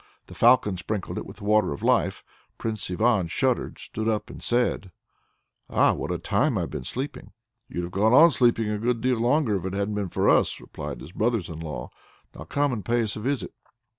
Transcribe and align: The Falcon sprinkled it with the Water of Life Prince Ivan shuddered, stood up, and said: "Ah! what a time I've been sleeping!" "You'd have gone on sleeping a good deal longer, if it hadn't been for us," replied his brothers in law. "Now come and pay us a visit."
The 0.25 0.33
Falcon 0.33 0.77
sprinkled 0.77 1.19
it 1.19 1.27
with 1.27 1.37
the 1.37 1.43
Water 1.43 1.71
of 1.73 1.83
Life 1.83 2.23
Prince 2.57 2.89
Ivan 2.89 3.27
shuddered, 3.27 3.77
stood 3.77 4.07
up, 4.09 4.31
and 4.31 4.41
said: 4.41 4.91
"Ah! 5.69 5.93
what 5.93 6.09
a 6.11 6.17
time 6.17 6.57
I've 6.57 6.71
been 6.71 6.83
sleeping!" 6.83 7.33
"You'd 7.69 7.83
have 7.83 7.91
gone 7.91 8.11
on 8.11 8.31
sleeping 8.31 8.69
a 8.71 8.79
good 8.79 8.99
deal 9.01 9.19
longer, 9.19 9.57
if 9.57 9.65
it 9.65 9.73
hadn't 9.77 9.93
been 9.93 10.09
for 10.09 10.27
us," 10.27 10.59
replied 10.59 11.01
his 11.01 11.11
brothers 11.11 11.49
in 11.49 11.59
law. 11.59 11.91
"Now 12.33 12.45
come 12.45 12.73
and 12.73 12.83
pay 12.83 13.03
us 13.03 13.15
a 13.15 13.19
visit." 13.19 13.53